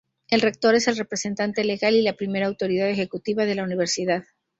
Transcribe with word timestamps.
El 0.29 0.41
rector 0.41 0.73
es 0.73 0.87
el 0.87 0.97
representante 0.97 1.63
legal 1.63 1.93
y 1.93 2.01
la 2.01 2.15
primera 2.15 2.47
autoridad 2.47 2.89
ejecutiva 2.89 3.45
de 3.45 3.53
la 3.53 3.63
Universidad. 3.63 4.23